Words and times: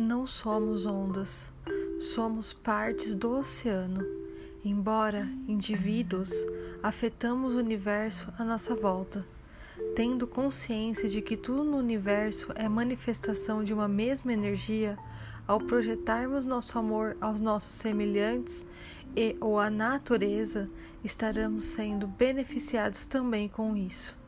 Não 0.00 0.26
somos 0.26 0.86
ondas, 0.86 1.52
somos 1.98 2.54
partes 2.54 3.14
do 3.14 3.32
oceano. 3.32 4.02
Embora 4.64 5.28
indivíduos, 5.46 6.32
afetamos 6.82 7.54
o 7.54 7.58
universo 7.58 8.32
à 8.38 8.42
nossa 8.42 8.74
volta, 8.74 9.26
tendo 9.94 10.26
consciência 10.26 11.06
de 11.06 11.20
que 11.20 11.36
tudo 11.36 11.64
no 11.64 11.76
universo 11.76 12.48
é 12.54 12.66
manifestação 12.66 13.62
de 13.62 13.74
uma 13.74 13.86
mesma 13.86 14.32
energia, 14.32 14.98
ao 15.46 15.60
projetarmos 15.60 16.46
nosso 16.46 16.78
amor 16.78 17.14
aos 17.20 17.38
nossos 17.38 17.74
semelhantes 17.74 18.66
e 19.14 19.36
ou 19.38 19.60
à 19.60 19.68
natureza, 19.68 20.70
estaremos 21.04 21.66
sendo 21.66 22.06
beneficiados 22.06 23.04
também 23.04 23.50
com 23.50 23.76
isso. 23.76 24.19